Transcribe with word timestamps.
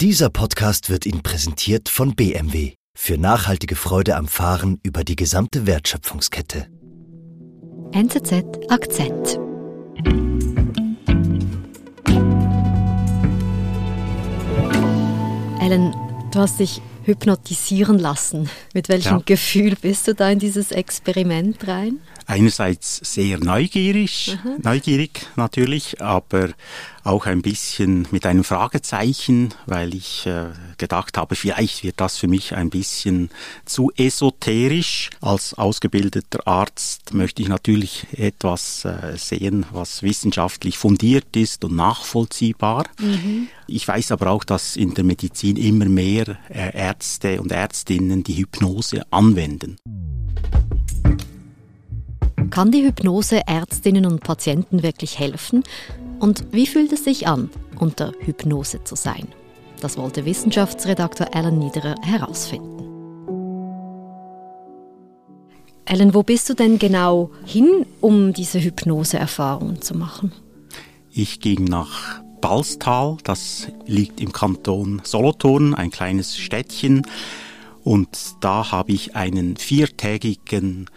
Dieser 0.00 0.30
Podcast 0.30 0.90
wird 0.90 1.06
Ihnen 1.06 1.24
präsentiert 1.24 1.88
von 1.88 2.14
BMW 2.14 2.74
für 2.94 3.18
nachhaltige 3.18 3.74
Freude 3.74 4.14
am 4.14 4.28
Fahren 4.28 4.78
über 4.84 5.02
die 5.02 5.16
gesamte 5.16 5.66
Wertschöpfungskette. 5.66 6.68
NZZ 7.90 8.44
Akzent. 8.68 9.40
Ellen, 15.60 15.92
du 16.30 16.38
hast 16.38 16.60
dich 16.60 16.80
hypnotisieren 17.02 17.98
lassen. 17.98 18.48
Mit 18.74 18.88
welchem 18.88 19.16
Ja. 19.16 19.22
Gefühl 19.26 19.74
bist 19.80 20.06
du 20.06 20.14
da 20.14 20.30
in 20.30 20.38
dieses 20.38 20.70
Experiment 20.70 21.66
rein? 21.66 21.98
Einerseits 22.28 23.00
sehr 23.02 23.38
neugierig, 23.38 24.38
neugierig 24.62 25.26
natürlich, 25.36 26.00
aber 26.02 26.50
auch 27.02 27.24
ein 27.24 27.40
bisschen 27.40 28.06
mit 28.10 28.26
einem 28.26 28.44
Fragezeichen, 28.44 29.54
weil 29.64 29.94
ich 29.94 30.26
äh, 30.26 30.48
gedacht 30.76 31.16
habe, 31.16 31.36
vielleicht 31.36 31.82
wird 31.82 32.00
das 32.00 32.18
für 32.18 32.28
mich 32.28 32.54
ein 32.54 32.68
bisschen 32.68 33.30
zu 33.64 33.90
esoterisch. 33.96 35.08
Als 35.22 35.54
ausgebildeter 35.54 36.46
Arzt 36.46 37.14
möchte 37.14 37.40
ich 37.40 37.48
natürlich 37.48 38.06
etwas 38.12 38.84
äh, 38.84 39.16
sehen, 39.16 39.64
was 39.72 40.02
wissenschaftlich 40.02 40.76
fundiert 40.76 41.34
ist 41.34 41.64
und 41.64 41.76
nachvollziehbar. 41.76 42.84
Ich 43.66 43.88
weiß 43.88 44.12
aber 44.12 44.30
auch, 44.30 44.44
dass 44.44 44.76
in 44.76 44.92
der 44.92 45.04
Medizin 45.04 45.56
immer 45.56 45.86
mehr 45.86 46.36
äh, 46.50 46.76
Ärzte 46.76 47.40
und 47.40 47.52
Ärztinnen 47.52 48.22
die 48.22 48.36
Hypnose 48.36 49.10
anwenden. 49.10 49.78
Kann 52.50 52.70
die 52.70 52.84
Hypnose 52.84 53.46
Ärztinnen 53.46 54.06
und 54.06 54.20
Patienten 54.20 54.82
wirklich 54.82 55.18
helfen? 55.18 55.64
Und 56.18 56.46
wie 56.52 56.66
fühlt 56.66 56.92
es 56.92 57.04
sich 57.04 57.26
an, 57.26 57.50
unter 57.78 58.12
Hypnose 58.20 58.82
zu 58.84 58.96
sein? 58.96 59.28
Das 59.80 59.98
wollte 59.98 60.24
Wissenschaftsredaktor 60.24 61.34
Alan 61.34 61.58
Niederer 61.58 61.94
herausfinden. 62.02 62.78
Alan, 65.84 66.14
wo 66.14 66.22
bist 66.22 66.48
du 66.48 66.54
denn 66.54 66.78
genau 66.78 67.30
hin, 67.44 67.86
um 68.00 68.32
diese 68.32 68.60
Hypnoseerfahrungen 68.60 69.80
zu 69.80 69.94
machen? 69.94 70.32
Ich 71.10 71.40
ging 71.40 71.64
nach 71.64 72.20
Balstal, 72.40 73.16
das 73.24 73.68
liegt 73.86 74.20
im 74.20 74.32
Kanton 74.32 75.00
Solothurn, 75.04 75.74
ein 75.74 75.90
kleines 75.90 76.36
Städtchen. 76.36 77.06
Und 77.84 78.08
da 78.40 78.70
habe 78.70 78.92
ich 78.92 79.16
einen 79.16 79.56
viertägigen 79.56 80.90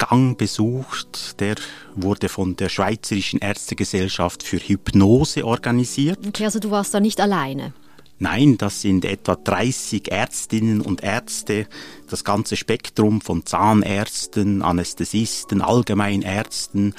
Ausbildungsgang 0.00 0.36
besucht. 0.36 1.40
Der 1.40 1.56
wurde 1.94 2.28
von 2.28 2.56
der 2.56 2.68
Schweizerischen 2.68 3.40
Ärztegesellschaft 3.40 4.42
für 4.42 4.58
Hypnose 4.58 5.44
organisiert. 5.44 6.18
Okay, 6.26 6.44
also 6.44 6.58
du 6.58 6.70
warst 6.70 6.94
da 6.94 7.00
nicht 7.00 7.20
alleine. 7.20 7.72
Nein, 8.18 8.58
das 8.58 8.82
sind 8.82 9.06
etwa 9.06 9.34
30 9.34 10.12
Ärztinnen 10.12 10.82
und 10.82 11.02
Ärzte, 11.02 11.66
das 12.10 12.22
ganze 12.22 12.56
Spektrum 12.56 13.22
von 13.22 13.46
Zahnärzten, 13.46 14.60
Anästhesisten, 14.60 15.62
Allgemeinärzten, 15.62 16.94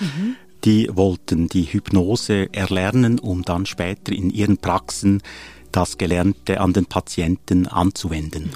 die 0.63 0.89
wollten 0.91 1.47
die 1.47 1.65
Hypnose 1.65 2.51
erlernen, 2.53 3.19
um 3.19 3.43
dann 3.43 3.67
später 3.67 4.11
in 4.13 4.31
ihren 4.31 4.57
Praxen 4.57 5.21
das 5.71 5.99
Gelernte 5.99 6.59
an 6.59 6.73
den 6.73 6.87
Patienten 6.87 7.67
anzuwenden. 7.67 8.49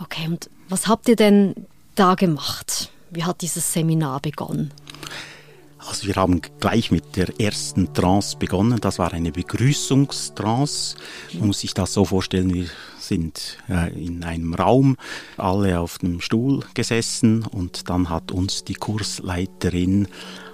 Okay, 0.00 0.26
und 0.26 0.50
was 0.68 0.88
habt 0.88 1.08
ihr 1.08 1.16
denn 1.16 1.54
da 1.94 2.16
gemacht? 2.16 2.90
Wie 3.12 3.24
hat 3.24 3.42
dieses 3.42 3.70
Seminar 3.70 4.20
begonnen? 4.20 4.72
Also 5.76 6.06
wir 6.06 6.14
haben 6.14 6.40
gleich 6.60 6.90
mit 6.90 7.16
der 7.16 7.38
ersten 7.38 7.92
Trance 7.92 8.38
begonnen. 8.38 8.80
Das 8.80 8.98
war 8.98 9.12
eine 9.12 9.32
Begrüßungstrance. 9.32 10.96
Man 11.34 11.48
muss 11.48 11.60
sich 11.60 11.74
das 11.74 11.92
so 11.92 12.06
vorstellen, 12.06 12.54
wir 12.54 12.68
sind 12.98 13.58
äh, 13.68 13.92
in 13.92 14.24
einem 14.24 14.54
Raum, 14.54 14.96
alle 15.36 15.80
auf 15.80 15.98
einem 16.02 16.22
Stuhl 16.22 16.64
gesessen 16.72 17.44
und 17.44 17.90
dann 17.90 18.08
hat 18.08 18.32
uns 18.32 18.64
die 18.64 18.74
Kursleiterin 18.74 20.08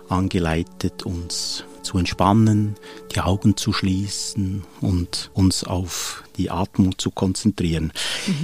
angeleitet, 0.08 1.04
uns 1.04 1.64
zu 1.82 1.98
entspannen, 1.98 2.74
die 3.14 3.20
Augen 3.20 3.56
zu 3.56 3.72
schließen 3.72 4.64
und 4.80 5.30
uns 5.32 5.62
auf 5.62 6.24
die 6.36 6.50
Atmung 6.50 6.98
zu 6.98 7.10
konzentrieren. 7.12 7.92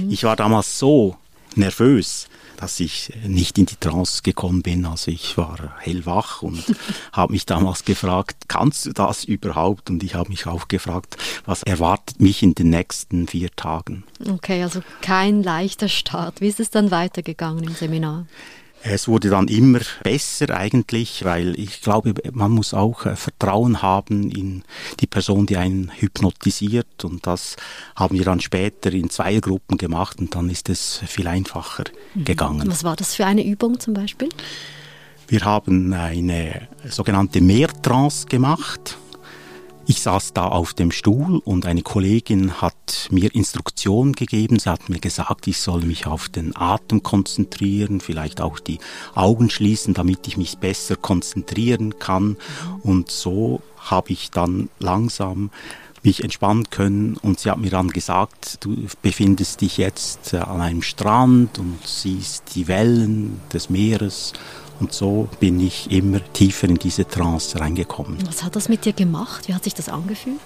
Ich 0.09 0.23
war 0.23 0.35
damals 0.37 0.79
so 0.79 1.17
nervös, 1.57 2.27
dass 2.57 2.79
ich 2.79 3.11
nicht 3.25 3.57
in 3.57 3.65
die 3.65 3.75
Trance 3.75 4.21
gekommen 4.23 4.61
bin. 4.61 4.85
Also 4.85 5.11
ich 5.11 5.37
war 5.37 5.75
hellwach 5.79 6.41
und 6.41 6.63
habe 7.11 7.33
mich 7.33 7.45
damals 7.45 7.85
gefragt, 7.85 8.47
kannst 8.47 8.85
du 8.85 8.93
das 8.93 9.23
überhaupt? 9.23 9.89
Und 9.89 10.03
ich 10.03 10.15
habe 10.15 10.29
mich 10.29 10.47
auch 10.47 10.67
gefragt, 10.67 11.17
was 11.45 11.63
erwartet 11.63 12.21
mich 12.21 12.43
in 12.43 12.55
den 12.55 12.69
nächsten 12.69 13.27
vier 13.27 13.49
Tagen? 13.55 14.03
Okay, 14.27 14.63
also 14.63 14.81
kein 15.01 15.43
leichter 15.43 15.89
Start. 15.89 16.41
Wie 16.41 16.47
ist 16.47 16.59
es 16.59 16.69
dann 16.69 16.91
weitergegangen 16.91 17.63
im 17.63 17.73
Seminar? 17.73 18.25
Es 18.87 19.07
wurde 19.07 19.31
dann 19.31 19.47
immer 19.47 19.79
besser 20.03 20.55
eigentlich, 20.55 21.25
weil 21.25 21.59
ich 21.59 21.81
glaube, 21.81 22.13
man 22.33 22.51
muss 22.51 22.75
auch 22.75 23.07
äh, 23.07 23.15
Vertrauen 23.15 23.81
haben 23.81 24.29
in 24.29 24.63
die 24.99 25.07
Person, 25.07 25.47
die 25.47 25.57
einen 25.57 25.91
hypnotisiert. 25.95 27.03
Und 27.03 27.25
das 27.25 27.55
haben 27.95 28.15
wir 28.15 28.25
dann 28.25 28.41
später 28.41 28.93
in 28.93 29.09
Zweiergruppen 29.09 29.79
gemacht 29.79 30.19
und 30.19 30.35
dann 30.35 30.51
ist 30.51 30.69
es 30.69 31.01
viel 31.07 31.27
einfacher 31.27 31.85
gegangen. 32.15 32.69
Was 32.69 32.83
war 32.83 32.95
das 32.95 33.15
für 33.15 33.25
eine 33.25 33.43
Übung 33.43 33.79
zum 33.79 33.95
Beispiel? 33.95 34.29
Wir 35.27 35.41
haben 35.41 35.91
eine 35.91 36.67
sogenannte 36.87 37.41
Mehrtrance 37.41 38.27
gemacht. 38.27 38.99
Ich 39.87 40.01
saß 40.01 40.33
da 40.33 40.47
auf 40.47 40.73
dem 40.73 40.89
Stuhl 40.89 41.37
und 41.45 41.67
eine 41.67 41.83
Kollegin 41.83 42.59
hat 42.59 43.07
mir 43.11 43.35
Instruktionen 43.35 44.13
gegeben. 44.13 44.57
Sie 44.57 44.67
hat 44.67 44.89
mir 44.89 44.99
gesagt, 44.99 45.45
ich 45.45 45.59
soll 45.59 45.81
mich 45.81 46.07
auf 46.07 46.27
den 46.27 46.55
Atem 46.55 47.03
konzentrieren, 47.03 48.01
vielleicht 48.01 48.41
auch 48.41 48.59
die 48.59 48.79
Augen 49.13 49.51
schließen, 49.51 49.93
damit 49.93 50.27
ich 50.27 50.37
mich 50.37 50.57
besser 50.57 50.95
konzentrieren 50.95 51.99
kann. 51.99 52.37
Und 52.81 53.11
so 53.11 53.61
habe 53.77 54.11
ich 54.11 54.31
dann 54.31 54.69
langsam 54.79 55.51
mich 56.05 56.23
entspannen 56.23 56.69
können 56.69 57.17
und 57.17 57.39
sie 57.39 57.49
hat 57.49 57.57
mir 57.57 57.71
dann 57.71 57.89
gesagt, 57.89 58.63
du 58.63 58.87
befindest 59.01 59.61
dich 59.61 59.77
jetzt 59.77 60.33
äh, 60.33 60.37
an 60.37 60.61
einem 60.61 60.81
Strand 60.81 61.59
und 61.59 61.79
siehst 61.85 62.55
die 62.55 62.67
Wellen 62.67 63.41
des 63.51 63.69
Meeres 63.69 64.33
und 64.79 64.93
so 64.93 65.27
bin 65.39 65.59
ich 65.59 65.91
immer 65.91 66.21
tiefer 66.33 66.67
in 66.67 66.75
diese 66.75 67.07
Trance 67.07 67.59
reingekommen. 67.59 68.17
Was 68.27 68.43
hat 68.43 68.55
das 68.55 68.69
mit 68.69 68.85
dir 68.85 68.93
gemacht? 68.93 69.47
Wie 69.47 69.53
hat 69.53 69.63
sich 69.63 69.73
das 69.73 69.89
angefühlt? 69.89 70.39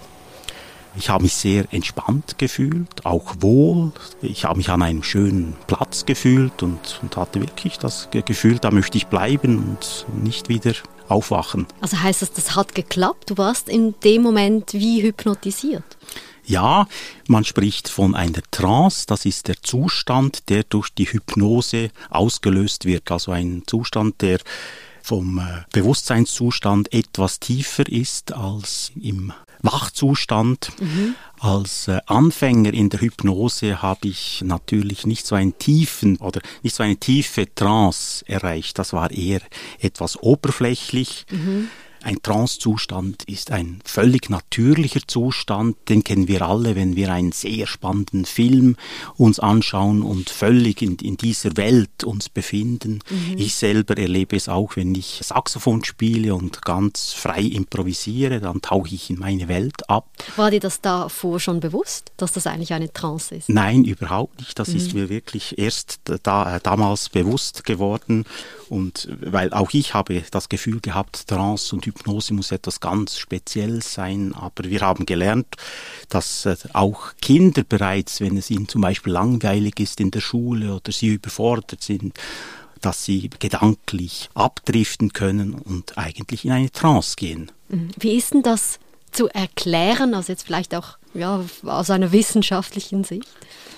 Ich 0.95 1.09
habe 1.09 1.23
mich 1.23 1.33
sehr 1.33 1.66
entspannt 1.72 2.38
gefühlt, 2.38 3.05
auch 3.05 3.35
wohl. 3.39 3.91
Ich 4.22 4.45
habe 4.45 4.57
mich 4.57 4.69
an 4.69 4.81
einem 4.81 5.03
schönen 5.03 5.55
Platz 5.67 6.05
gefühlt 6.05 6.61
und, 6.63 7.00
und 7.01 7.16
hatte 7.16 7.39
wirklich 7.39 7.77
das 7.77 8.09
Ge- 8.11 8.23
Gefühl, 8.23 8.59
da 8.59 8.72
möchte 8.72 8.97
ich 8.97 9.07
bleiben 9.07 9.57
und 9.59 10.05
nicht 10.23 10.49
wieder 10.49 10.73
aufwachen. 11.07 11.67
Also 11.79 12.01
heißt 12.01 12.22
das, 12.22 12.33
das 12.33 12.55
hat 12.55 12.75
geklappt? 12.75 13.29
Du 13.29 13.38
warst 13.38 13.69
in 13.69 13.95
dem 14.03 14.23
Moment 14.23 14.73
wie 14.73 15.01
hypnotisiert. 15.01 15.83
Ja, 16.45 16.88
man 17.28 17.45
spricht 17.45 17.89
von 17.89 18.16
einer 18.16 18.41
Trance, 18.49 19.05
das 19.07 19.25
ist 19.25 19.47
der 19.47 19.61
Zustand, 19.61 20.49
der 20.49 20.63
durch 20.63 20.89
die 20.89 21.05
Hypnose 21.05 21.91
ausgelöst 22.09 22.85
wird, 22.85 23.11
also 23.11 23.31
ein 23.31 23.63
Zustand, 23.67 24.22
der 24.22 24.39
vom 25.03 25.38
äh, 25.38 25.63
Bewusstseinszustand 25.72 26.91
etwas 26.91 27.39
tiefer 27.39 27.88
ist 27.88 28.33
als 28.33 28.91
im 28.99 29.31
Wachzustand. 29.62 30.72
Als 31.40 31.88
äh, 31.88 32.00
Anfänger 32.06 32.74
in 32.74 32.90
der 32.90 33.02
Hypnose 33.02 33.81
habe 33.81 34.08
ich 34.08 34.42
natürlich 34.46 35.06
nicht 35.06 35.25
so 35.25 35.36
einen 35.36 35.58
tiefen 35.58 36.18
oder 36.18 36.42
nicht 36.64 36.75
so 36.75 36.84
eine 36.84 36.97
tiefe 36.97 37.53
Trance 37.53 38.25
erreicht. 38.28 38.78
Das 38.80 38.94
war 38.94 39.12
eher 39.12 39.42
etwas 39.80 40.22
oberflächlich. 40.22 41.25
Ein 42.03 42.21
Trancezustand 42.21 43.23
ist 43.23 43.51
ein 43.51 43.81
völlig 43.83 44.29
natürlicher 44.29 45.01
Zustand, 45.05 45.77
den 45.89 46.03
kennen 46.03 46.27
wir 46.27 46.43
alle, 46.43 46.75
wenn 46.75 46.95
wir 46.95 47.11
einen 47.11 47.31
sehr 47.31 47.67
spannenden 47.67 48.25
Film 48.25 48.78
uns 49.17 49.40
anschauen 49.40 50.01
und 50.01 50.29
völlig 50.29 50.81
in, 50.81 50.96
in 50.97 51.17
dieser 51.17 51.57
Welt 51.57 52.03
uns 52.03 52.29
befinden. 52.29 52.99
Ich 53.35 53.55
selber 53.55 53.97
erlebe 53.97 54.35
es 54.35 54.47
auch, 54.47 54.75
wenn 54.75 54.96
ich 54.96 55.19
Saxophon 55.23 55.84
spiele 55.84 56.35
und 56.35 56.61
ganz 56.61 57.11
frei 57.13 57.41
improvisiere, 57.41 58.40
dann 58.40 58.61
tauche 58.61 58.95
ich 58.95 59.09
in 59.09 59.19
meine 59.19 59.47
Welt 59.47 59.90
ab. 59.90 60.07
War 60.35 60.52
dir 60.52 60.59
das 60.59 60.81
davor 60.81 61.40
schon 61.40 61.59
bewusst, 61.59 62.11
dass 62.17 62.31
das 62.31 62.47
eigentlich 62.47 62.73
eine 62.73 62.91
Trance 62.91 63.35
ist? 63.35 63.49
Nein, 63.49 63.84
überhaupt 63.84 64.40
nicht. 64.40 64.57
Das 64.57 64.69
ist 64.69 64.93
mir 64.93 65.09
wirklich 65.09 65.57
erst 65.57 65.99
da, 66.23 66.59
damals 66.59 67.09
bewusst 67.09 67.66
geworden. 67.66 68.25
Und 68.69 69.09
weil 69.22 69.52
auch 69.52 69.72
ich 69.73 69.93
habe 69.93 70.23
das 70.31 70.47
Gefühl 70.47 70.79
gehabt, 70.79 71.28
Trance 71.28 71.75
und 71.75 71.87
Hypnose 71.90 72.34
muss 72.34 72.52
etwas 72.52 72.80
ganz 72.80 73.18
Spezielles 73.18 73.94
sein. 73.94 74.34
Aber 74.34 74.64
wir 74.64 74.82
haben 74.82 75.06
gelernt, 75.06 75.47
dass 76.09 76.46
äh, 76.46 76.56
auch 76.74 77.14
Kinder 77.22 77.64
bereits, 77.64 78.22
wenn 78.22 78.38
es 78.38 78.50
ihnen 78.50 78.68
zum 78.68 78.82
Beispiel 78.82 79.14
langweilig 79.14 79.80
ist 79.80 80.00
in 80.00 80.12
der 80.12 80.22
Schule 80.22 80.76
oder 80.76 80.91
sie 80.91 81.08
überfordert 81.08 81.84
sind, 81.84 82.18
dass 82.82 83.03
sie 83.03 83.30
gedanklich 83.40 84.30
abdriften 84.34 85.14
können 85.14 85.53
und 85.53 85.97
eigentlich 85.97 86.46
in 86.46 86.52
eine 86.52 86.72
Trance 86.72 87.16
gehen. 87.18 87.52
Mhm. 87.68 87.90
Wie 88.00 88.16
ist 88.16 88.34
denn 88.34 88.44
das 88.44 88.80
zu 89.12 89.28
erklären, 89.28 90.14
also 90.14 90.32
jetzt 90.32 90.46
vielleicht 90.46 90.76
auch 90.76 90.98
ja, 91.14 91.44
aus 91.64 91.90
einer 91.90 92.11
wissenschaftlichen 92.11 93.03
Sicht? 93.03 93.28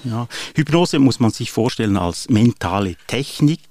Ja, 0.04 0.28
Hypnose 0.56 0.98
muss 0.98 1.20
man 1.20 1.32
sich 1.32 1.52
vorstellen 1.52 1.96
als 1.96 2.28
mentale 2.30 2.96
Technik, 3.06 3.62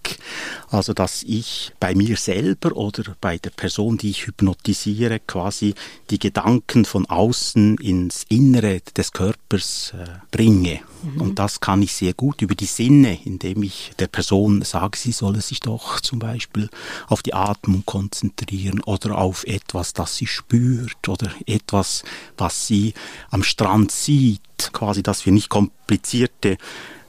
also 0.68 0.92
dass 0.92 1.24
ich 1.24 1.72
bei 1.80 1.94
mir 1.94 2.16
selber 2.16 2.76
oder 2.76 3.16
bei 3.20 3.38
der 3.38 3.50
Person, 3.50 3.98
die 3.98 4.10
ich 4.10 4.26
hypnotisiere, 4.26 5.18
quasi 5.18 5.74
die 6.10 6.20
Gedanken 6.20 6.84
von 6.84 7.06
außen 7.06 7.78
ins 7.78 8.26
Innere 8.28 8.80
des 8.96 9.12
Körpers 9.12 9.92
äh, 9.98 10.06
bringe. 10.30 10.80
Mhm. 11.02 11.20
Und 11.20 11.38
das 11.38 11.60
kann 11.60 11.82
ich 11.82 11.94
sehr 11.94 12.14
gut 12.14 12.42
über 12.42 12.54
die 12.54 12.66
Sinne, 12.66 13.18
indem 13.24 13.62
ich 13.62 13.92
der 13.98 14.06
Person 14.06 14.62
sage, 14.62 14.98
sie 14.98 15.12
solle 15.12 15.40
sich 15.40 15.60
doch 15.60 16.00
zum 16.00 16.18
Beispiel 16.18 16.68
auf 17.08 17.22
die 17.22 17.34
Atmung 17.34 17.84
konzentrieren 17.84 18.80
oder 18.80 19.18
auf 19.18 19.44
etwas, 19.44 19.92
das 19.92 20.16
sie 20.16 20.26
spürt 20.26 21.08
oder 21.08 21.30
etwas, 21.46 22.04
was 22.36 22.66
sie 22.66 22.94
am 23.30 23.42
Strand 23.42 23.90
sieht 23.90 24.40
quasi, 24.72 25.02
dass 25.02 25.24
wir 25.24 25.32
nicht 25.32 25.48
komplizierte 25.48 26.58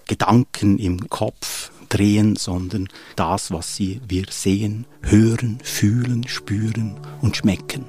Gedanken 0.08 0.78
im 0.78 1.10
Kopf 1.10 1.72
drehen, 1.90 2.36
sondern 2.36 2.88
das, 3.16 3.52
was 3.52 3.76
sie, 3.76 4.02
wir 4.08 4.26
sehen, 4.30 4.86
hören, 5.02 5.60
fühlen, 5.64 6.28
spüren 6.28 6.96
und 7.22 7.38
schmecken. 7.38 7.86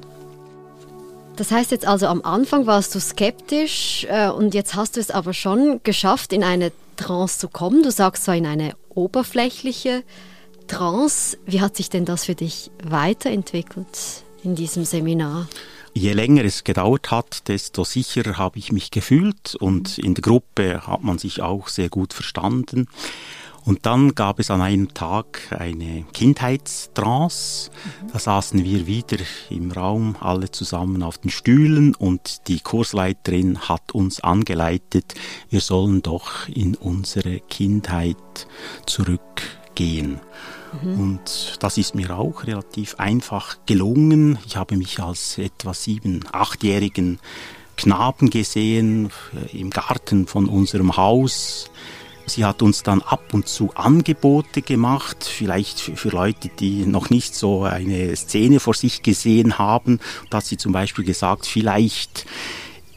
Das 1.36 1.50
heißt 1.50 1.70
jetzt 1.70 1.86
also, 1.86 2.06
am 2.06 2.22
Anfang 2.22 2.66
warst 2.66 2.94
du 2.94 3.00
skeptisch 3.00 4.06
äh, 4.10 4.28
und 4.28 4.54
jetzt 4.54 4.74
hast 4.74 4.96
du 4.96 5.00
es 5.00 5.10
aber 5.10 5.32
schon 5.32 5.80
geschafft, 5.82 6.32
in 6.32 6.44
eine 6.44 6.72
Trance 6.96 7.38
zu 7.38 7.48
kommen. 7.48 7.82
Du 7.82 7.90
sagst 7.90 8.24
zwar 8.24 8.36
in 8.36 8.46
eine 8.46 8.74
oberflächliche 8.90 10.02
Trance. 10.68 11.38
Wie 11.46 11.60
hat 11.60 11.76
sich 11.76 11.88
denn 11.88 12.04
das 12.04 12.26
für 12.26 12.34
dich 12.34 12.70
weiterentwickelt 12.84 14.24
in 14.44 14.54
diesem 14.54 14.84
Seminar? 14.84 15.48
Je 15.94 16.12
länger 16.12 16.44
es 16.44 16.64
gedauert 16.64 17.10
hat, 17.10 17.48
desto 17.48 17.84
sicherer 17.84 18.38
habe 18.38 18.58
ich 18.58 18.72
mich 18.72 18.90
gefühlt 18.90 19.54
und 19.56 19.98
in 19.98 20.14
der 20.14 20.22
Gruppe 20.22 20.86
hat 20.86 21.02
man 21.02 21.18
sich 21.18 21.42
auch 21.42 21.68
sehr 21.68 21.90
gut 21.90 22.14
verstanden. 22.14 22.88
Und 23.64 23.86
dann 23.86 24.14
gab 24.14 24.40
es 24.40 24.50
an 24.50 24.60
einem 24.60 24.92
Tag 24.92 25.56
eine 25.56 26.04
Kindheitstrance. 26.12 27.70
Da 28.12 28.18
saßen 28.18 28.64
wir 28.64 28.86
wieder 28.86 29.18
im 29.50 29.70
Raum, 29.70 30.16
alle 30.20 30.50
zusammen 30.50 31.02
auf 31.02 31.18
den 31.18 31.30
Stühlen 31.30 31.94
und 31.94 32.48
die 32.48 32.60
Kursleiterin 32.60 33.60
hat 33.60 33.92
uns 33.92 34.20
angeleitet, 34.20 35.14
wir 35.50 35.60
sollen 35.60 36.02
doch 36.02 36.48
in 36.48 36.74
unsere 36.74 37.40
Kindheit 37.40 38.16
zurückgehen. 38.86 40.20
Mhm. 40.82 41.00
Und 41.00 41.56
das 41.60 41.78
ist 41.78 41.94
mir 41.94 42.16
auch 42.16 42.46
relativ 42.46 42.96
einfach 42.96 43.58
gelungen. 43.66 44.38
Ich 44.46 44.56
habe 44.56 44.76
mich 44.76 45.00
als 45.00 45.38
etwa 45.38 45.74
sieben, 45.74 46.24
achtjährigen 46.32 47.18
Knaben 47.76 48.30
gesehen 48.30 49.10
äh, 49.34 49.58
im 49.58 49.70
Garten 49.70 50.26
von 50.26 50.46
unserem 50.46 50.96
Haus. 50.96 51.70
Sie 52.26 52.44
hat 52.44 52.62
uns 52.62 52.82
dann 52.82 53.02
ab 53.02 53.34
und 53.34 53.48
zu 53.48 53.74
Angebote 53.74 54.62
gemacht, 54.62 55.24
vielleicht 55.24 55.80
für 55.80 56.08
Leute, 56.10 56.48
die 56.48 56.86
noch 56.86 57.10
nicht 57.10 57.34
so 57.34 57.64
eine 57.64 58.14
Szene 58.16 58.60
vor 58.60 58.74
sich 58.74 59.02
gesehen 59.02 59.58
haben. 59.58 59.98
Da 60.30 60.38
hat 60.38 60.46
sie 60.46 60.56
zum 60.56 60.72
Beispiel 60.72 61.04
gesagt, 61.04 61.46
vielleicht 61.46 62.26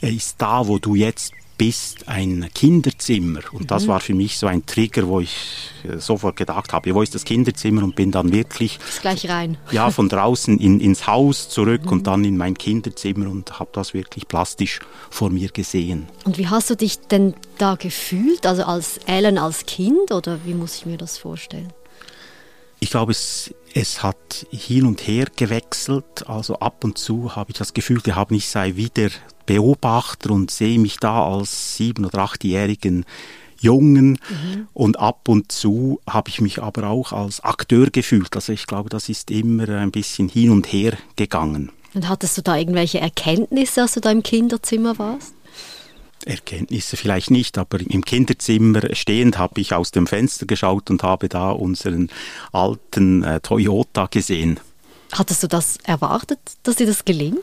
ist 0.01 0.35
da, 0.41 0.67
wo 0.67 0.77
du 0.77 0.95
jetzt 0.95 1.33
bist 1.57 2.07
ein 2.07 2.49
Kinderzimmer. 2.53 3.41
Und 3.51 3.61
mhm. 3.61 3.67
das 3.67 3.87
war 3.87 3.99
für 3.99 4.13
mich 4.13 4.37
so 4.37 4.47
ein 4.47 4.65
Trigger, 4.65 5.07
wo 5.07 5.19
ich 5.19 5.35
äh, 5.83 5.97
sofort 5.97 6.35
gedacht 6.35 6.73
habe, 6.73 6.93
wo 6.93 7.01
ist 7.01 7.15
das 7.15 7.23
Kinderzimmer? 7.23 7.83
Und 7.83 7.95
bin 7.95 8.11
dann 8.11 8.31
wirklich 8.31 8.79
gleich 9.01 9.29
rein. 9.29 9.57
Ja, 9.71 9.91
von 9.91 10.09
draußen 10.09 10.59
in, 10.59 10.79
ins 10.79 11.07
Haus 11.07 11.49
zurück 11.49 11.85
mhm. 11.85 11.91
und 11.91 12.07
dann 12.07 12.23
in 12.23 12.37
mein 12.37 12.57
Kinderzimmer 12.57 13.29
und 13.29 13.59
habe 13.59 13.69
das 13.73 13.93
wirklich 13.93 14.27
plastisch 14.27 14.79
vor 15.09 15.29
mir 15.29 15.49
gesehen. 15.49 16.07
Und 16.23 16.37
wie 16.37 16.47
hast 16.47 16.69
du 16.69 16.75
dich 16.75 16.99
denn 16.99 17.33
da 17.57 17.75
gefühlt? 17.75 18.45
Also 18.45 18.63
als 18.63 18.99
Ellen 19.05 19.37
als 19.37 19.65
Kind 19.65 20.11
oder 20.11 20.39
wie 20.45 20.53
muss 20.53 20.75
ich 20.75 20.85
mir 20.85 20.97
das 20.97 21.17
vorstellen? 21.17 21.71
Ich 22.79 22.91
glaube, 22.91 23.13
es, 23.13 23.53
es 23.75 24.01
hat 24.01 24.47
hin 24.51 24.85
und 24.85 25.05
her 25.05 25.27
gewechselt. 25.35 26.27
Also 26.27 26.59
ab 26.59 26.83
und 26.83 26.97
zu 26.97 27.35
habe 27.35 27.51
ich 27.51 27.57
das 27.57 27.73
Gefühl 27.73 27.99
gehabt, 27.99 28.31
ich 28.31 28.47
sei 28.47 28.77
wieder 28.77 29.09
Beobachter 29.45 30.31
und 30.31 30.49
sehe 30.49 30.79
mich 30.79 30.97
da 30.97 31.27
als 31.27 31.75
sieben- 31.75 32.05
oder 32.05 32.19
achtjährigen 32.19 33.05
Jungen 33.59 34.11
mhm. 34.11 34.67
und 34.73 34.97
ab 34.97 35.27
und 35.27 35.51
zu 35.51 35.99
habe 36.09 36.29
ich 36.29 36.39
mich 36.39 36.61
aber 36.61 36.87
auch 36.87 37.11
als 37.11 37.41
Akteur 37.41 37.87
gefühlt. 37.87 38.33
Also 38.35 38.53
ich 38.53 38.65
glaube, 38.65 38.89
das 38.89 39.09
ist 39.09 39.29
immer 39.29 39.67
ein 39.67 39.91
bisschen 39.91 40.29
hin 40.29 40.51
und 40.51 40.71
her 40.71 40.93
gegangen. 41.17 41.71
Und 41.93 42.07
hattest 42.07 42.37
du 42.37 42.41
da 42.41 42.55
irgendwelche 42.57 42.99
Erkenntnisse, 42.99 43.81
als 43.81 43.93
du 43.93 43.99
da 43.99 44.11
im 44.11 44.23
Kinderzimmer 44.23 44.97
warst? 44.97 45.33
Erkenntnisse 46.25 46.97
vielleicht 46.97 47.31
nicht, 47.31 47.57
aber 47.57 47.79
im 47.79 48.03
Kinderzimmer 48.03 48.81
stehend 48.93 49.37
habe 49.37 49.61
ich 49.61 49.73
aus 49.73 49.91
dem 49.91 50.07
Fenster 50.07 50.45
geschaut 50.45 50.89
und 50.89 51.03
habe 51.03 51.29
da 51.29 51.51
unseren 51.51 52.09
alten 52.51 53.23
äh, 53.23 53.39
Toyota 53.39 54.07
gesehen. 54.07 54.59
Hattest 55.11 55.43
du 55.43 55.47
das 55.47 55.77
erwartet, 55.83 56.39
dass 56.63 56.77
dir 56.77 56.87
das 56.87 57.05
gelingt? 57.05 57.39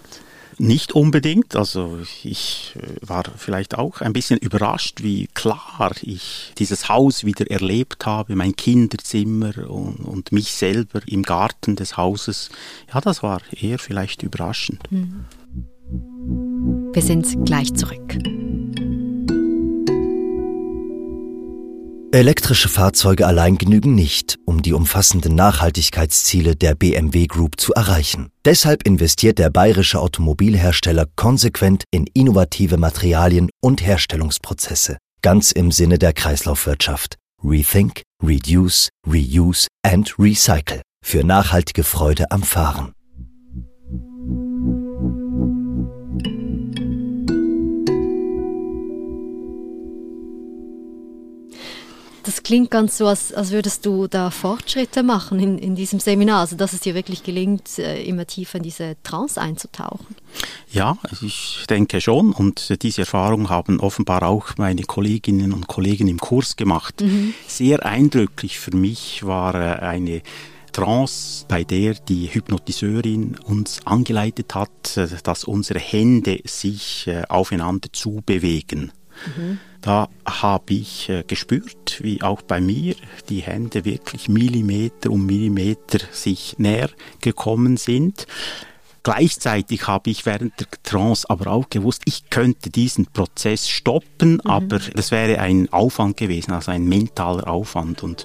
Nicht 0.58 0.92
unbedingt. 0.92 1.56
Also 1.56 1.98
ich 2.22 2.76
äh, 2.76 3.08
war 3.08 3.24
vielleicht 3.36 3.76
auch 3.78 4.00
ein 4.00 4.12
bisschen 4.12 4.38
überrascht, 4.38 5.02
wie 5.02 5.28
klar 5.28 5.92
ich 6.02 6.52
dieses 6.58 6.88
Haus 6.88 7.24
wieder 7.24 7.50
erlebt 7.50 8.04
habe, 8.06 8.36
mein 8.36 8.54
Kinderzimmer 8.54 9.70
und, 9.70 10.00
und 10.00 10.32
mich 10.32 10.52
selber 10.52 11.00
im 11.06 11.22
Garten 11.22 11.76
des 11.76 11.96
Hauses. 11.96 12.50
Ja, 12.92 13.00
das 13.00 13.22
war 13.22 13.40
eher 13.50 13.78
vielleicht 13.78 14.22
überraschend. 14.22 14.80
Mhm. 14.90 15.24
Wir 16.92 17.02
sind 17.02 17.44
gleich 17.44 17.74
zurück. 17.74 18.18
Elektrische 22.14 22.68
Fahrzeuge 22.68 23.26
allein 23.26 23.56
genügen 23.56 23.94
nicht, 23.94 24.36
um 24.44 24.60
die 24.60 24.74
umfassenden 24.74 25.34
Nachhaltigkeitsziele 25.34 26.54
der 26.54 26.74
BMW 26.74 27.26
Group 27.26 27.58
zu 27.58 27.72
erreichen. 27.72 28.28
Deshalb 28.44 28.86
investiert 28.86 29.38
der 29.38 29.48
bayerische 29.48 29.98
Automobilhersteller 29.98 31.06
konsequent 31.16 31.84
in 31.90 32.06
innovative 32.12 32.76
Materialien 32.76 33.48
und 33.62 33.80
Herstellungsprozesse, 33.80 34.98
ganz 35.22 35.52
im 35.52 35.72
Sinne 35.72 35.98
der 35.98 36.12
Kreislaufwirtschaft. 36.12 37.16
Rethink, 37.42 38.02
Reduce, 38.22 38.90
Reuse 39.06 39.68
and 39.82 40.14
Recycle 40.18 40.82
für 41.02 41.24
nachhaltige 41.24 41.82
Freude 41.82 42.30
am 42.30 42.42
Fahren. 42.42 42.92
Das 52.32 52.42
klingt 52.42 52.70
ganz 52.70 52.96
so, 52.96 53.08
als, 53.08 53.34
als 53.34 53.50
würdest 53.50 53.84
du 53.84 54.06
da 54.06 54.30
Fortschritte 54.30 55.02
machen 55.02 55.38
in, 55.38 55.58
in 55.58 55.74
diesem 55.74 56.00
Seminar, 56.00 56.40
also 56.40 56.56
dass 56.56 56.72
es 56.72 56.80
dir 56.80 56.94
wirklich 56.94 57.22
gelingt, 57.24 57.78
äh, 57.78 58.02
immer 58.04 58.26
tiefer 58.26 58.56
in 58.56 58.62
diese 58.62 58.96
Trance 59.02 59.38
einzutauchen. 59.38 60.16
Ja, 60.70 60.96
ich 61.20 61.66
denke 61.68 62.00
schon. 62.00 62.32
Und 62.32 62.82
diese 62.82 63.02
Erfahrung 63.02 63.50
haben 63.50 63.80
offenbar 63.80 64.22
auch 64.22 64.56
meine 64.56 64.82
Kolleginnen 64.84 65.52
und 65.52 65.66
Kollegen 65.66 66.08
im 66.08 66.18
Kurs 66.18 66.56
gemacht. 66.56 67.02
Mhm. 67.02 67.34
Sehr 67.46 67.84
eindrücklich 67.84 68.58
für 68.58 68.74
mich 68.74 69.26
war 69.26 69.54
äh, 69.54 69.80
eine 69.80 70.22
Trance, 70.72 71.44
bei 71.48 71.64
der 71.64 71.92
die 71.92 72.32
Hypnotiseurin 72.32 73.36
uns 73.44 73.86
angeleitet 73.86 74.54
hat, 74.54 74.96
äh, 74.96 75.06
dass 75.22 75.44
unsere 75.44 75.80
Hände 75.80 76.40
sich 76.46 77.10
aufeinander 77.28 77.90
zubewegen. 77.92 78.90
Mhm. 79.36 79.58
Da 79.80 80.08
habe 80.24 80.74
ich 80.74 81.08
äh, 81.08 81.24
gespürt, 81.26 81.98
wie 82.02 82.22
auch 82.22 82.42
bei 82.42 82.60
mir 82.60 82.94
die 83.28 83.40
Hände 83.40 83.84
wirklich 83.84 84.28
Millimeter 84.28 85.10
um 85.10 85.26
Millimeter 85.26 85.98
sich 86.12 86.56
näher 86.58 86.90
gekommen 87.20 87.76
sind. 87.76 88.26
Gleichzeitig 89.02 89.88
habe 89.88 90.10
ich 90.10 90.24
während 90.24 90.60
der 90.60 90.68
Trance 90.84 91.28
aber 91.28 91.50
auch 91.50 91.68
gewusst, 91.68 92.02
ich 92.04 92.30
könnte 92.30 92.70
diesen 92.70 93.06
Prozess 93.06 93.68
stoppen, 93.68 94.34
mhm. 94.34 94.40
aber 94.44 94.78
das 94.78 95.10
wäre 95.10 95.40
ein 95.40 95.72
Aufwand 95.72 96.16
gewesen, 96.16 96.52
also 96.52 96.70
ein 96.70 96.84
mentaler 96.84 97.48
Aufwand. 97.48 98.04
Und 98.04 98.24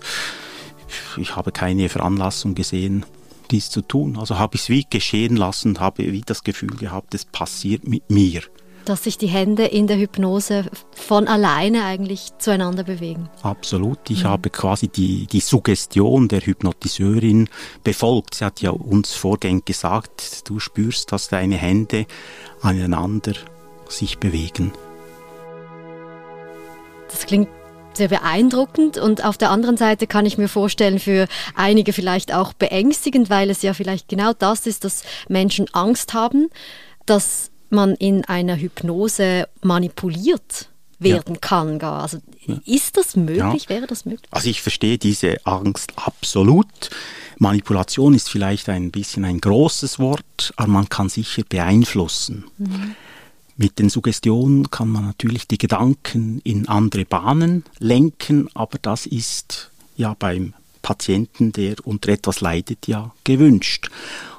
ich 1.17 1.35
habe 1.35 1.51
keine 1.51 1.89
Veranlassung 1.89 2.53
gesehen, 2.53 3.03
dies 3.49 3.71
zu 3.71 3.81
tun. 3.81 4.17
Also 4.19 4.37
habe 4.37 4.55
ich 4.55 4.61
es 4.61 4.69
wie 4.69 4.85
geschehen 4.87 5.35
lassen 5.35 5.69
und 5.69 5.79
habe 5.79 6.11
wie 6.11 6.21
das 6.21 6.43
Gefühl 6.43 6.75
gehabt, 6.75 7.15
es 7.15 7.25
passiert 7.25 7.87
mit 7.87 8.09
mir 8.11 8.43
dass 8.87 9.03
sich 9.03 9.17
die 9.17 9.27
Hände 9.27 9.65
in 9.65 9.87
der 9.87 9.97
Hypnose 9.97 10.65
von 10.95 11.27
alleine 11.27 11.83
eigentlich 11.83 12.29
zueinander 12.37 12.83
bewegen. 12.83 13.29
Absolut. 13.41 14.09
Ich 14.09 14.23
mhm. 14.23 14.29
habe 14.29 14.49
quasi 14.49 14.87
die, 14.87 15.27
die 15.27 15.41
Suggestion 15.41 16.27
der 16.27 16.41
Hypnotiseurin 16.41 17.49
befolgt. 17.83 18.35
Sie 18.35 18.45
hat 18.45 18.61
ja 18.61 18.71
uns 18.71 19.13
vorgängig 19.13 19.65
gesagt, 19.65 20.49
du 20.49 20.59
spürst, 20.59 21.11
dass 21.11 21.27
deine 21.27 21.55
Hände 21.55 22.05
aneinander 22.61 23.33
sich 23.89 24.19
bewegen. 24.19 24.71
Das 27.09 27.25
klingt 27.25 27.49
sehr 27.93 28.07
beeindruckend 28.07 28.97
und 28.97 29.25
auf 29.25 29.37
der 29.37 29.49
anderen 29.49 29.75
Seite 29.75 30.07
kann 30.07 30.25
ich 30.25 30.37
mir 30.37 30.47
vorstellen, 30.47 30.99
für 30.99 31.27
einige 31.55 31.93
vielleicht 31.93 32.33
auch 32.33 32.53
beängstigend, 32.53 33.29
weil 33.29 33.49
es 33.49 33.63
ja 33.63 33.73
vielleicht 33.73 34.07
genau 34.07 34.33
das 34.37 34.67
ist, 34.67 34.83
dass 34.83 35.03
Menschen 35.27 35.67
Angst 35.73 36.13
haben, 36.13 36.49
dass 37.05 37.51
man 37.71 37.95
in 37.95 38.25
einer 38.25 38.55
Hypnose 38.55 39.47
manipuliert 39.61 40.69
werden 40.99 41.35
ja. 41.35 41.39
kann. 41.39 41.79
Gar. 41.79 42.01
Also 42.03 42.19
ja. 42.45 42.59
ist 42.65 42.97
das 42.97 43.15
möglich? 43.15 43.63
Ja. 43.63 43.69
Wäre 43.69 43.87
das 43.87 44.05
möglich? 44.05 44.27
Also 44.31 44.49
ich 44.49 44.61
verstehe 44.61 44.97
diese 44.97 45.45
Angst 45.45 45.93
absolut. 45.95 46.89
Manipulation 47.39 48.15
ist 48.15 48.29
vielleicht 48.29 48.67
ein 48.69 48.91
bisschen 48.91 49.23
ein 49.23 49.39
großes 49.39 49.99
Wort, 49.99 50.53
aber 50.55 50.69
man 50.69 50.89
kann 50.89 51.09
sicher 51.09 51.43
beeinflussen. 51.47 52.45
Mhm. 52.57 52.95
Mit 53.57 53.79
den 53.79 53.89
Suggestionen 53.89 54.69
kann 54.69 54.89
man 54.89 55.05
natürlich 55.05 55.47
die 55.47 55.57
Gedanken 55.57 56.41
in 56.43 56.67
andere 56.67 57.05
Bahnen 57.05 57.63
lenken, 57.79 58.49
aber 58.53 58.77
das 58.79 59.05
ist 59.05 59.71
ja 59.95 60.15
beim 60.17 60.53
Patienten, 60.83 61.51
der 61.51 61.75
unter 61.83 62.09
etwas 62.09 62.41
leidet, 62.41 62.87
ja 62.87 63.11
gewünscht. 63.23 63.89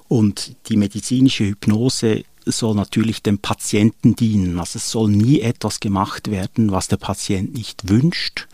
Und 0.06 0.54
die 0.68 0.76
medizinische 0.76 1.44
Hypnose 1.44 2.24
soll 2.56 2.74
natürlich 2.74 3.22
dem 3.22 3.38
Patienten 3.38 4.16
dienen. 4.16 4.58
Also 4.58 4.78
es 4.78 4.90
soll 4.90 5.10
nie 5.10 5.40
etwas 5.40 5.80
gemacht 5.80 6.30
werden, 6.30 6.70
was 6.70 6.88
der 6.88 6.96
Patient 6.96 7.54
nicht 7.54 7.88
wünscht 7.88 8.46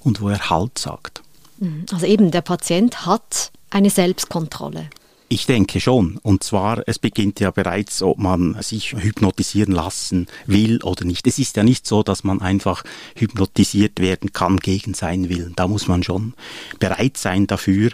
und 0.00 0.20
wo 0.20 0.28
er 0.28 0.50
Halt 0.50 0.78
sagt. 0.78 1.22
Mhm. 1.58 1.86
Also 1.92 2.06
eben, 2.06 2.30
der 2.30 2.42
Patient 2.42 3.06
hat 3.06 3.50
eine 3.70 3.90
Selbstkontrolle. 3.90 4.88
Ich 5.32 5.46
denke 5.46 5.78
schon. 5.80 6.18
Und 6.24 6.42
zwar, 6.42 6.82
es 6.88 6.98
beginnt 6.98 7.38
ja 7.38 7.52
bereits, 7.52 8.02
ob 8.02 8.18
man 8.18 8.60
sich 8.62 8.94
hypnotisieren 8.94 9.72
lassen 9.72 10.26
will 10.46 10.82
oder 10.82 11.04
nicht. 11.04 11.24
Es 11.24 11.38
ist 11.38 11.56
ja 11.56 11.62
nicht 11.62 11.86
so, 11.86 12.02
dass 12.02 12.24
man 12.24 12.40
einfach 12.40 12.82
hypnotisiert 13.14 14.00
werden 14.00 14.32
kann 14.32 14.56
gegen 14.56 14.92
seinen 14.92 15.28
Willen. 15.28 15.52
Da 15.54 15.68
muss 15.68 15.86
man 15.86 16.02
schon 16.02 16.34
bereit 16.80 17.16
sein 17.16 17.46
dafür. 17.46 17.92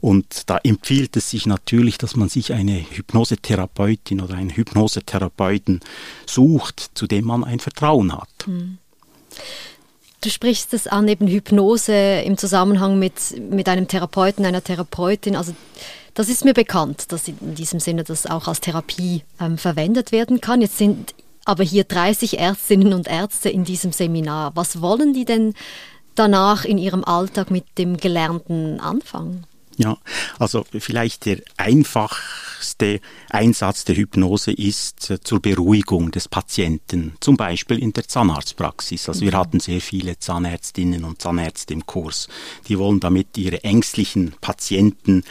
Und 0.00 0.48
da 0.48 0.56
empfiehlt 0.64 1.18
es 1.18 1.28
sich 1.28 1.44
natürlich, 1.44 1.98
dass 1.98 2.16
man 2.16 2.30
sich 2.30 2.54
eine 2.54 2.82
Hypnosetherapeutin 2.90 4.22
oder 4.22 4.32
einen 4.36 4.48
Hypnosetherapeuten 4.48 5.80
sucht, 6.24 6.92
zu 6.94 7.06
dem 7.06 7.26
man 7.26 7.44
ein 7.44 7.60
Vertrauen 7.60 8.16
hat. 8.16 8.30
Hm. 8.46 8.78
Du 10.22 10.30
sprichst 10.30 10.72
es 10.72 10.86
an, 10.86 11.08
eben 11.08 11.26
Hypnose 11.28 12.22
im 12.24 12.38
Zusammenhang 12.38 12.98
mit, 12.98 13.14
mit 13.50 13.68
einem 13.68 13.86
Therapeuten, 13.86 14.46
einer 14.46 14.64
Therapeutin. 14.64 15.36
Also 15.36 15.54
das 16.14 16.28
ist 16.28 16.44
mir 16.44 16.54
bekannt, 16.54 17.12
dass 17.12 17.28
in 17.28 17.54
diesem 17.54 17.80
Sinne 17.80 18.04
das 18.04 18.26
auch 18.26 18.48
als 18.48 18.60
Therapie 18.60 19.22
ähm, 19.40 19.58
verwendet 19.58 20.12
werden 20.12 20.40
kann. 20.40 20.60
Jetzt 20.60 20.78
sind 20.78 21.14
aber 21.44 21.64
hier 21.64 21.84
30 21.84 22.38
Ärztinnen 22.38 22.92
und 22.92 23.08
Ärzte 23.08 23.48
in 23.48 23.64
diesem 23.64 23.92
Seminar. 23.92 24.52
Was 24.54 24.80
wollen 24.80 25.12
die 25.14 25.24
denn 25.24 25.54
danach 26.14 26.64
in 26.64 26.78
ihrem 26.78 27.04
Alltag 27.04 27.50
mit 27.50 27.64
dem 27.78 27.96
Gelernten 27.96 28.80
anfangen? 28.80 29.46
Ja, 29.76 29.96
also 30.38 30.64
vielleicht 30.78 31.24
der 31.24 31.38
einfachste 32.60 33.00
Einsatz 33.30 33.84
der 33.84 33.96
Hypnose 33.96 34.52
ist 34.52 35.10
äh, 35.10 35.20
zur 35.20 35.40
Beruhigung 35.40 36.10
des 36.10 36.28
Patienten, 36.28 37.14
zum 37.20 37.36
Beispiel 37.36 37.78
in 37.78 37.92
der 37.92 38.06
Zahnarztpraxis. 38.06 39.08
Also 39.08 39.22
wir 39.22 39.32
mhm. 39.32 39.36
hatten 39.36 39.60
sehr 39.60 39.80
viele 39.80 40.18
Zahnärztinnen 40.18 41.04
und 41.04 41.22
Zahnärzte 41.22 41.72
im 41.72 41.86
Kurs. 41.86 42.28
Die 42.68 42.78
wollen 42.78 43.00
damit 43.00 43.38
ihre 43.38 43.64
ängstlichen 43.64 44.34
Patienten 44.40 45.24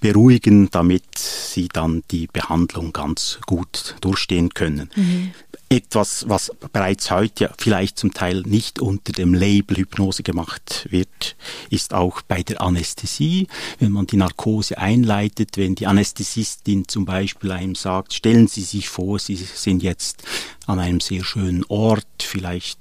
beruhigen, 0.00 0.70
damit 0.70 1.18
sie 1.18 1.68
dann 1.68 2.04
die 2.10 2.28
Behandlung 2.28 2.92
ganz 2.92 3.40
gut 3.46 3.96
durchstehen 4.00 4.50
können. 4.50 4.90
Mhm. 4.94 5.32
Etwas, 5.68 6.26
was 6.28 6.52
bereits 6.72 7.10
heute 7.10 7.52
vielleicht 7.58 7.98
zum 7.98 8.14
Teil 8.14 8.42
nicht 8.42 8.78
unter 8.78 9.12
dem 9.12 9.34
Label 9.34 9.78
Hypnose 9.78 10.22
gemacht 10.22 10.86
wird, 10.90 11.35
ist 11.70 11.94
auch 11.94 12.22
bei 12.22 12.42
der 12.42 12.60
Anästhesie. 12.60 13.48
Wenn 13.78 13.92
man 13.92 14.06
die 14.06 14.16
Narkose 14.16 14.78
einleitet, 14.78 15.56
wenn 15.56 15.74
die 15.74 15.86
Anästhesistin 15.86 16.88
zum 16.88 17.04
Beispiel 17.04 17.52
einem 17.52 17.74
sagt, 17.74 18.14
stellen 18.14 18.48
Sie 18.48 18.62
sich 18.62 18.88
vor, 18.88 19.18
Sie 19.18 19.36
sind 19.36 19.82
jetzt 19.82 20.24
an 20.66 20.78
einem 20.78 21.00
sehr 21.00 21.24
schönen 21.24 21.64
Ort, 21.68 22.06
vielleicht 22.20 22.78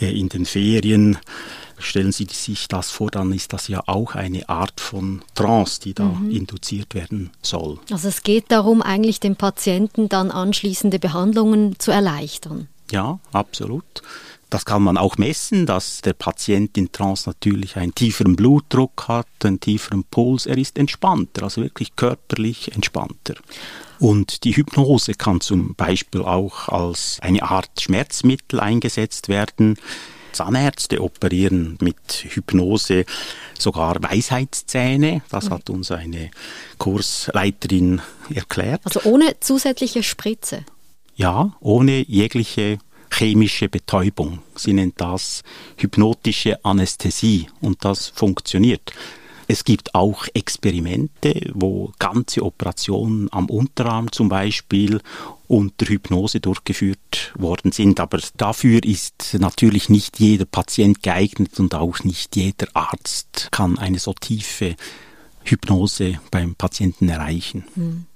äh, 0.00 0.10
in 0.10 0.28
den 0.28 0.44
Ferien, 0.44 1.18
Stellen 1.78 2.12
Sie 2.12 2.26
sich 2.30 2.68
das 2.68 2.90
vor, 2.90 3.10
dann 3.10 3.32
ist 3.32 3.52
das 3.52 3.68
ja 3.68 3.82
auch 3.86 4.14
eine 4.14 4.48
Art 4.48 4.80
von 4.80 5.22
Trance, 5.34 5.80
die 5.80 5.94
da 5.94 6.04
mhm. 6.04 6.30
induziert 6.30 6.94
werden 6.94 7.30
soll. 7.42 7.78
Also 7.90 8.08
es 8.08 8.22
geht 8.22 8.50
darum, 8.50 8.80
eigentlich 8.80 9.20
dem 9.20 9.36
Patienten 9.36 10.08
dann 10.08 10.30
anschließende 10.30 10.98
Behandlungen 10.98 11.78
zu 11.78 11.90
erleichtern. 11.90 12.68
Ja, 12.90 13.18
absolut. 13.32 14.02
Das 14.54 14.64
kann 14.64 14.84
man 14.84 14.96
auch 14.96 15.18
messen, 15.18 15.66
dass 15.66 16.00
der 16.00 16.12
Patient 16.12 16.78
in 16.78 16.92
Trance 16.92 17.28
natürlich 17.28 17.76
einen 17.76 17.92
tieferen 17.92 18.36
Blutdruck 18.36 19.08
hat, 19.08 19.26
einen 19.42 19.58
tieferen 19.58 20.04
Puls. 20.04 20.46
Er 20.46 20.56
ist 20.56 20.78
entspannter, 20.78 21.42
also 21.42 21.60
wirklich 21.60 21.96
körperlich 21.96 22.70
entspannter. 22.70 23.34
Und 23.98 24.44
die 24.44 24.54
Hypnose 24.54 25.14
kann 25.14 25.40
zum 25.40 25.74
Beispiel 25.74 26.22
auch 26.22 26.68
als 26.68 27.18
eine 27.20 27.42
Art 27.42 27.80
Schmerzmittel 27.80 28.60
eingesetzt 28.60 29.28
werden. 29.28 29.76
Zahnärzte 30.30 31.02
operieren 31.02 31.76
mit 31.80 32.24
Hypnose 32.28 33.06
sogar 33.58 34.00
Weisheitszähne. 34.04 35.22
Das 35.30 35.50
hat 35.50 35.68
uns 35.68 35.90
eine 35.90 36.30
Kursleiterin 36.78 38.00
erklärt. 38.32 38.82
Also 38.84 39.00
ohne 39.02 39.34
zusätzliche 39.40 40.04
Spritze? 40.04 40.64
Ja, 41.16 41.56
ohne 41.58 42.04
jegliche 42.06 42.78
chemische 43.14 43.68
Betäubung. 43.68 44.40
Sie 44.54 44.72
nennt 44.72 45.00
das 45.00 45.42
hypnotische 45.76 46.64
Anästhesie 46.64 47.48
und 47.60 47.84
das 47.84 48.08
funktioniert. 48.08 48.92
Es 49.46 49.64
gibt 49.64 49.94
auch 49.94 50.26
Experimente, 50.32 51.50
wo 51.52 51.92
ganze 51.98 52.42
Operationen 52.42 53.28
am 53.30 53.50
Unterarm 53.50 54.10
zum 54.10 54.28
Beispiel 54.28 55.00
unter 55.48 55.86
Hypnose 55.86 56.40
durchgeführt 56.40 57.32
worden 57.36 57.70
sind. 57.70 58.00
Aber 58.00 58.20
dafür 58.36 58.82
ist 58.82 59.36
natürlich 59.38 59.90
nicht 59.90 60.18
jeder 60.18 60.46
Patient 60.46 61.02
geeignet 61.02 61.60
und 61.60 61.74
auch 61.74 62.04
nicht 62.04 62.36
jeder 62.36 62.68
Arzt 62.72 63.48
kann 63.50 63.78
eine 63.78 63.98
so 63.98 64.14
tiefe 64.14 64.76
Hypnose 65.44 66.20
beim 66.30 66.54
Patienten 66.54 67.08
erreichen. 67.10 67.64
Hm. 67.74 68.06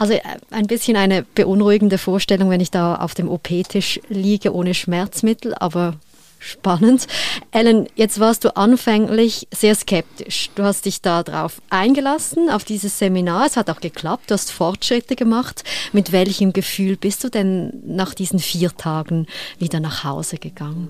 Also 0.00 0.14
äh, 0.14 0.22
ein 0.50 0.66
bisschen 0.66 0.96
eine 0.96 1.22
beunruhigende 1.22 1.98
Vorstellung, 1.98 2.48
wenn 2.48 2.60
ich 2.60 2.70
da 2.70 2.96
auf 2.96 3.12
dem 3.12 3.28
OP-Tisch 3.28 4.00
liege 4.08 4.54
ohne 4.54 4.74
Schmerzmittel, 4.74 5.54
aber 5.54 5.94
Spannend. 6.42 7.06
Ellen, 7.50 7.86
jetzt 7.96 8.18
warst 8.18 8.44
du 8.44 8.56
anfänglich 8.56 9.46
sehr 9.52 9.74
skeptisch. 9.74 10.48
Du 10.54 10.62
hast 10.62 10.86
dich 10.86 11.02
darauf 11.02 11.60
eingelassen, 11.68 12.48
auf 12.48 12.64
dieses 12.64 12.98
Seminar. 12.98 13.44
Es 13.44 13.58
hat 13.58 13.68
auch 13.68 13.82
geklappt, 13.82 14.30
du 14.30 14.32
hast 14.32 14.50
Fortschritte 14.50 15.16
gemacht. 15.16 15.64
Mit 15.92 16.12
welchem 16.12 16.54
Gefühl 16.54 16.96
bist 16.96 17.22
du 17.24 17.28
denn 17.28 17.82
nach 17.84 18.14
diesen 18.14 18.38
vier 18.38 18.74
Tagen 18.74 19.26
wieder 19.58 19.80
nach 19.80 20.02
Hause 20.02 20.38
gegangen? 20.38 20.88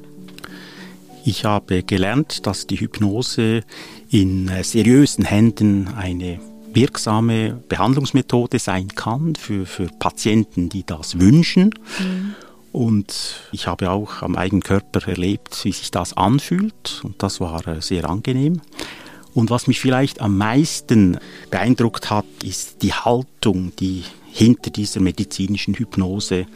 Ich 1.24 1.44
habe 1.44 1.82
gelernt, 1.82 2.46
dass 2.46 2.68
die 2.68 2.78
Hypnose 2.78 3.64
in 4.08 4.46
äh, 4.46 4.62
seriösen 4.62 5.24
Händen 5.24 5.88
eine 5.96 6.38
wirksame 6.72 7.62
Behandlungsmethode 7.68 8.58
sein 8.58 8.88
kann 8.88 9.34
für, 9.34 9.66
für 9.66 9.88
Patienten, 9.98 10.68
die 10.68 10.84
das 10.84 11.18
wünschen. 11.18 11.74
Mhm. 11.98 12.34
Und 12.72 13.40
ich 13.50 13.66
habe 13.66 13.90
auch 13.90 14.22
am 14.22 14.36
eigenen 14.36 14.62
Körper 14.62 15.06
erlebt, 15.08 15.64
wie 15.64 15.72
sich 15.72 15.90
das 15.90 16.16
anfühlt. 16.16 17.00
Und 17.02 17.22
das 17.22 17.40
war 17.40 17.66
äh, 17.66 17.82
sehr 17.82 18.08
angenehm. 18.08 18.60
Und 19.34 19.50
was 19.50 19.66
mich 19.66 19.80
vielleicht 19.80 20.20
am 20.20 20.36
meisten 20.36 21.18
beeindruckt 21.50 22.10
hat, 22.10 22.26
ist 22.44 22.82
die 22.82 22.92
Haltung, 22.92 23.72
die 23.76 24.04
hinter 24.32 24.70
dieser 24.70 25.00
medizinischen 25.00 25.74
Hypnose 25.74 26.46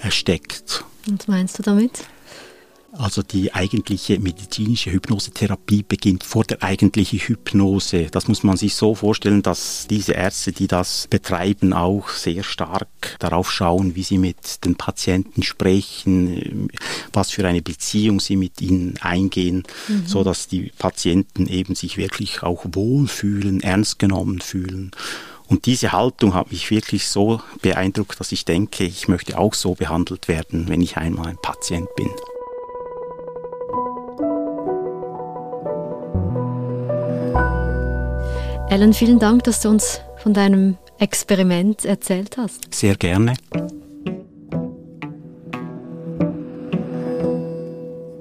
äh, 0.00 0.10
steckt. 0.10 0.84
Und 1.06 1.28
meinst 1.28 1.58
du 1.58 1.62
damit? 1.62 2.04
Also 2.96 3.22
die 3.22 3.52
eigentliche 3.52 4.20
medizinische 4.20 4.92
Hypnosetherapie 4.92 5.82
beginnt 5.82 6.22
vor 6.22 6.44
der 6.44 6.62
eigentlichen 6.62 7.18
Hypnose. 7.18 8.06
Das 8.10 8.28
muss 8.28 8.44
man 8.44 8.56
sich 8.56 8.76
so 8.76 8.94
vorstellen, 8.94 9.42
dass 9.42 9.86
diese 9.88 10.12
Ärzte, 10.12 10.52
die 10.52 10.68
das 10.68 11.08
betreiben, 11.08 11.72
auch 11.72 12.08
sehr 12.10 12.44
stark 12.44 13.16
darauf 13.18 13.50
schauen, 13.50 13.96
wie 13.96 14.04
sie 14.04 14.18
mit 14.18 14.64
den 14.64 14.76
Patienten 14.76 15.42
sprechen, 15.42 16.68
was 17.12 17.30
für 17.30 17.46
eine 17.46 17.62
Beziehung 17.62 18.20
sie 18.20 18.36
mit 18.36 18.60
ihnen 18.60 18.96
eingehen, 19.00 19.64
mhm. 19.88 20.06
so 20.06 20.22
dass 20.22 20.46
die 20.46 20.72
Patienten 20.78 21.48
eben 21.48 21.74
sich 21.74 21.96
wirklich 21.96 22.44
auch 22.44 22.64
wohlfühlen, 22.72 23.60
ernst 23.60 23.98
genommen 23.98 24.40
fühlen. 24.40 24.92
Und 25.46 25.66
diese 25.66 25.92
Haltung 25.92 26.34
hat 26.34 26.52
mich 26.52 26.70
wirklich 26.70 27.08
so 27.08 27.40
beeindruckt, 27.60 28.18
dass 28.20 28.32
ich 28.32 28.44
denke, 28.44 28.84
ich 28.84 29.08
möchte 29.08 29.36
auch 29.36 29.52
so 29.52 29.74
behandelt 29.74 30.28
werden, 30.28 30.68
wenn 30.68 30.80
ich 30.80 30.96
einmal 30.96 31.26
ein 31.26 31.38
Patient 31.42 31.88
bin. 31.96 32.08
Ellen, 38.74 38.92
vielen 38.92 39.20
Dank, 39.20 39.44
dass 39.44 39.60
du 39.60 39.68
uns 39.68 40.00
von 40.16 40.34
deinem 40.34 40.76
Experiment 40.98 41.84
erzählt 41.84 42.36
hast. 42.36 42.74
Sehr 42.74 42.96
gerne. 42.96 43.34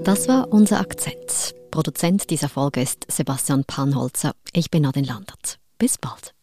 Das 0.03 0.27
war 0.27 0.53
unser 0.53 0.79
Akzent. 0.79 1.55
Produzent 1.72 2.29
dieser 2.29 2.50
Folge 2.50 2.83
ist 2.83 3.12
Sebastian 3.12 3.63
Panholzer. 3.65 4.33
Ich 4.53 4.69
bin 4.69 4.83
Nadine 4.83 5.07
Landert. 5.07 5.57
Bis 5.79 5.98
bald. 5.98 6.36